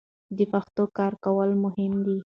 د 0.37 0.39
پښتو 0.53 0.83
کره 0.97 1.17
کول 1.25 1.49
مهم 1.63 1.93
دي 2.05 2.17